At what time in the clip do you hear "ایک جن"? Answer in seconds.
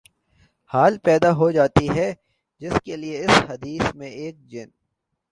4.21-4.67